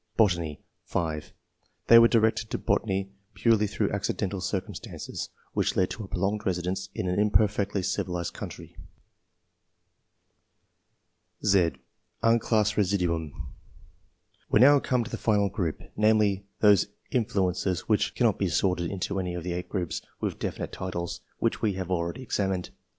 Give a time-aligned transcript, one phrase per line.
[0.17, 0.59] Botany.—
[0.95, 1.31] (5)
[1.85, 6.89] They were directed to botany purely through accidental circumstances [which led to a prolonged residence
[6.95, 8.81] in an imperfectly "^Tiliied countrvT 111.]
[11.43, 11.77] ORIGIN OF TASTE FOR SCIENCE.
[12.23, 12.39] 221§ Z.
[12.39, 12.77] UXCLASSED
[13.29, 13.47] RESIDUUM.
[14.49, 19.19] We now come to the final group, namely, those influences which cannot be sorted into
[19.19, 22.71] any of the 8 groups with definite titles, which we have already examined.